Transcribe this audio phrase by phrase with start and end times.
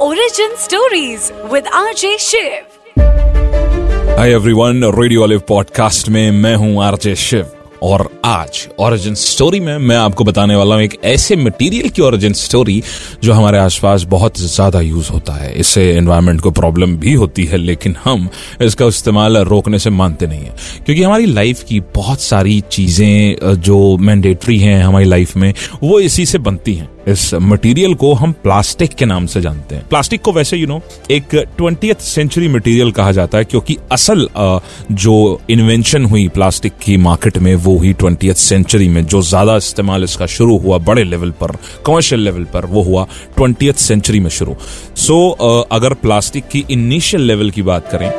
[0.00, 2.64] Origin Stories with RJ Shiv.
[4.18, 7.46] Hi everyone radio olive podcast में मैं हूँ RJ Shiv
[7.82, 12.32] और आज ओरिजिन स्टोरी में मैं आपको बताने वाला हूँ एक ऐसे मटेरियल की ओरिजिन
[12.32, 12.82] स्टोरी
[13.24, 17.56] जो हमारे आसपास बहुत ज़्यादा यूज़ होता है। इससे एनवायरनमेंट को प्रॉब्लम भी होती है,
[17.56, 18.28] लेकिन हम
[18.62, 20.54] इसका इस्तेमाल रोकने से मानते नहीं है।
[20.84, 26.26] क्योंकि हमारी लाइफ की बहुत सारी चीज़ें जो मैंडेटरी हैं हमारी लाइफ में, वो इसी
[26.26, 30.32] से बनती हैं। इस मटेरियल को हम प्लास्टिक के नाम से जानते हैं। प्लास्टिक को
[30.32, 34.28] वैसे यू you नो know, एक ट्वेंटी सेंचुरी मटेरियल कहा जाता है क्योंकि असल
[34.92, 40.04] जो इन्वेंशन हुई प्लास्टिक की मार्केट में वो हुई ट्वेंटी सेंचुरी में। जो ज़्यादा इस्तेमाल
[40.04, 41.56] इसका शुरू हुआ बड़े लेवल पर
[41.86, 44.56] कमर्शियल लेवल पर वो हुआ ट्वेंटी सेंचुरी में शुरू।
[44.96, 48.10] सो so, अगर प्लास्टिक की इनिशियल लेवल की बात करें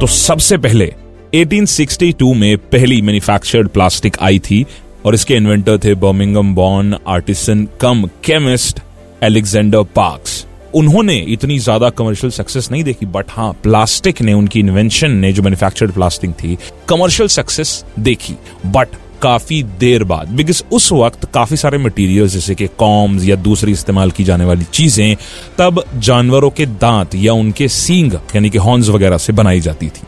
[0.00, 0.92] तो सबसे पहले
[1.34, 4.64] 1862 में पहली मैन्युफैक्चर्ड प्लास्टिक आई थी
[5.06, 8.80] और इसके इन्वेंटर थे Birmingham born artisan cum chemist
[9.24, 15.10] Alexander Parkes उन्होंने इतनी ज़्यादा कमर्शियल सक्सेस नहीं देखी बट हाँ प्लास्टिक ने उनकी इन्वेंशन
[15.10, 16.56] ने जो मैन्युफैक्चर्ड प्लास्टिक थी
[16.88, 18.34] कमर्शियल सक्सेस देखी.
[18.66, 18.88] बट
[19.22, 24.10] काफ़ी देर बाद बिकॉज़ उस वक्त काफ़ी सारे मटेरियल जैसे कि कॉम्स या दूसरी इस्तेमाल
[24.10, 25.16] की जाने वाली चीज़ें,
[25.58, 30.02] तब जानवरों के दांत या उनके सींग, यानी कि हॉर्न्स वगैरह से बनाई जाती थी।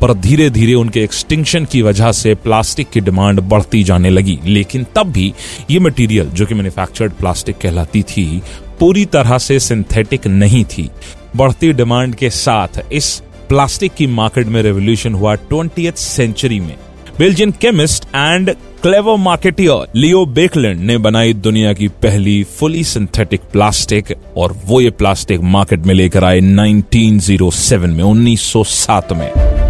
[0.00, 4.86] पर धीरे धीरे उनके एक्सटिंक्शन की वजह से प्लास्टिक की डिमांड बढ़ती जाने लगी। लेकिन
[4.96, 5.34] तब भी
[5.70, 8.42] ये मटेरियल जो कि मैन्युफैक्चर्ड प्लास्टिक कहलाती थी,
[8.80, 10.90] पूरी तरह से सिंथेटिक नहीं थी।
[11.36, 16.76] बढ़ती डिमांड के साथ इस प्लास्टिक की मार्केट में रेवोल्यूशन हुआ ट्वेंटी सेंचुरी में।
[17.18, 18.50] Belgian chemist and
[18.82, 24.04] clever marketeer Leo Baekeland ने बनाई दुनिया की पहली फुली सिंथेटिक प्लास्टिक
[24.36, 29.61] और वो ये प्लास्टिक मार्केट में लेकर आए 1907 में 1907 में।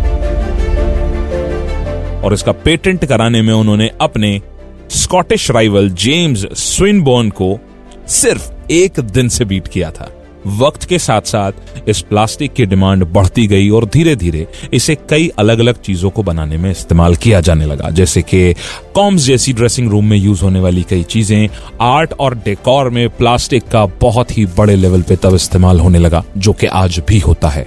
[2.25, 4.41] और इसका पेटेंट कराने में उन्होंने अपने
[4.91, 7.59] स्कॉटिश राइवल जेम्स स्विनबोर्न को
[8.09, 10.12] सिर्फ़ एक दिन से बीट किया था।
[10.47, 15.29] वक्त के साथ साथ इस प्लास्टिक की डिमांड बढ़ती गई और धीरे धीरे इसे कई
[15.39, 18.55] अलग अलग चीज़ों को बनाने में इस्तेमाल किया जाने लगा। जैसे कि
[18.95, 21.48] कॉम्स जैसी ड्रेसिंग रूम में यूज़ होने वाली कई चीज़ें
[21.80, 26.25] आर्ट और डेकोर में प्लास्टिक का बहुत ही बड़े लेवल पे तब इस्तेमाल होने लगा,
[26.36, 27.67] जो कि आज भी होता है।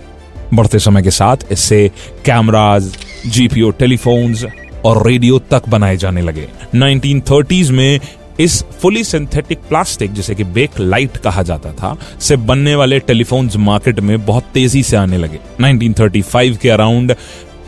[0.53, 1.91] बढ़ते समय के साथ इससे
[2.25, 4.45] कैमराज जीपीओ टेलीफोन्स
[4.85, 7.99] और रेडियो तक बनाए जाने लगे। 1930s में
[8.39, 13.55] इस फुली सिंथेटिक प्लास्टिक जिसे कि बेक लाइट कहा जाता था, से बनने वाले टेलीफोन्स
[13.55, 17.15] मार्केट में बहुत तेज़ी से आने लगे। 1935 के अराउंड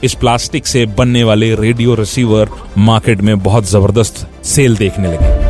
[0.04, 5.47] इस प्लास्टिक से बनने वाले रेडियो रिसीवर मार्केट में बहुत ज़बरदस्त सेल देखने लगे।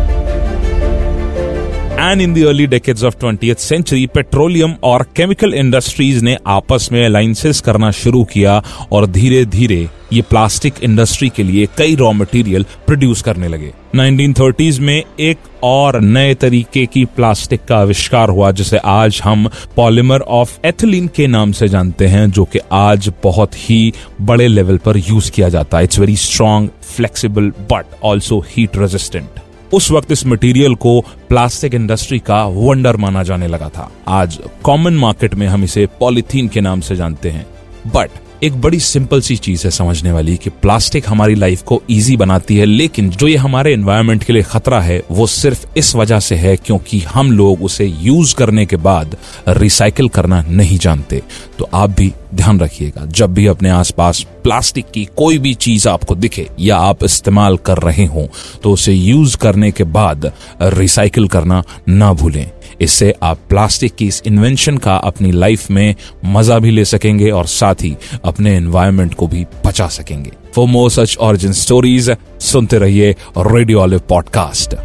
[2.08, 7.06] And in the early decades of twenty century petroleum और केमिकल इंडस्ट्रीज़ ने आपस में
[7.06, 12.64] अलाइंसेस करना शुरू किया और धीरे धीरे ये प्लास्टिक इंडस्ट्री के लिए कई रॉ मटेरियल
[12.64, 18.78] प्रोड्यूस करने लगे। 1930s में एक और नए तरीके की प्लास्टिक का आविष्कार हुआ, जिसे
[18.78, 23.94] आज हम पॉलीमर ऑफ़ एथिलीन के नाम से जानते हैं, जो कि आज बहुत ही
[24.22, 29.30] बड़े लेवल पर यूज़ किया जाता है। It's very strong flexible but also heat resistant
[29.74, 34.94] उस वक्त इस मटेरियल को प्लास्टिक इंडस्ट्री का वंडर माना जाने लगा था। आज कॉमन
[34.94, 37.46] मार्केट में हम इसे पॉलिथीन के नाम से जानते हैं।
[37.88, 38.10] बट
[38.44, 42.58] एक बड़ी सिंपल सी चीज़ है समझने वाली कि प्लास्टिक हमारी लाइफ को इजी बनाती
[42.58, 46.36] है, लेकिन जो ये हमारे एनवायरनमेंट के लिए खतरा है, वो सिर्फ़ इस वजह से
[46.36, 49.16] है क्योंकि हम लोग उसे यूज़ करने के बाद
[49.48, 51.22] रिसाइकिल करना नहीं जानते।
[51.60, 56.16] तो आप भी ध्यान रखिएगा, जब भी अपने आसपास प्लास्टिक की कोई भी चीज़ आपको
[56.16, 58.28] दिखे या आप इस्तेमाल कर रहे हो
[58.64, 60.32] तो उसे यूज़ करने के बाद
[60.62, 62.52] रिसाइकिल करना ना भूलें।
[62.82, 65.96] इससे आप प्लास्टिक की इस इन्वेंशन का अपनी लाइफ में
[66.26, 67.96] मज़ा भी ले सकेंगे और साथ ही
[68.26, 74.02] अपने एनवायरमेंट को भी बचा सकेंगे। For more such origin stories सुनते रहिए radio olive
[74.10, 74.76] podcast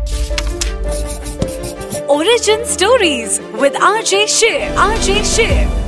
[2.10, 5.81] origin stories with RJ शेर आरजे Shiv.